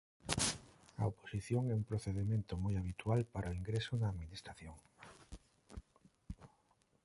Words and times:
A 1.01 1.03
oposición 1.11 1.63
é 1.67 1.73
un 1.79 1.87
procedemento 1.89 2.53
moi 2.63 2.73
habitual 2.77 3.19
para 3.33 3.51
o 3.51 3.57
ingreso 3.61 3.93
na 3.95 4.07
administración. 4.13 4.75